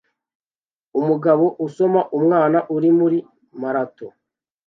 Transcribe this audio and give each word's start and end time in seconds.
Umugabo 0.99 1.45
asoma 1.65 2.01
umwana 2.17 2.59
urira 2.75 2.95
muri 2.99 3.17
marato 3.61 4.05